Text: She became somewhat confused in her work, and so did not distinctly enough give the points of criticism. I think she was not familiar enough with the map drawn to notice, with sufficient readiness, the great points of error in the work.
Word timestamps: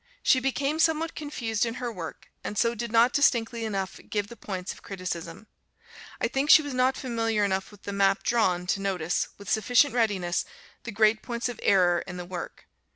She 0.23 0.39
became 0.39 0.79
somewhat 0.79 1.13
confused 1.13 1.63
in 1.63 1.75
her 1.75 1.91
work, 1.91 2.31
and 2.43 2.57
so 2.57 2.73
did 2.73 2.91
not 2.91 3.13
distinctly 3.13 3.65
enough 3.65 3.99
give 4.09 4.29
the 4.29 4.35
points 4.35 4.73
of 4.73 4.81
criticism. 4.81 5.45
I 6.19 6.27
think 6.27 6.49
she 6.49 6.63
was 6.63 6.73
not 6.73 6.97
familiar 6.97 7.45
enough 7.45 7.69
with 7.69 7.83
the 7.83 7.93
map 7.93 8.23
drawn 8.23 8.65
to 8.65 8.81
notice, 8.81 9.27
with 9.37 9.47
sufficient 9.47 9.93
readiness, 9.93 10.43
the 10.85 10.91
great 10.91 11.21
points 11.21 11.49
of 11.49 11.59
error 11.61 11.99
in 12.07 12.17
the 12.17 12.25
work. 12.25 12.65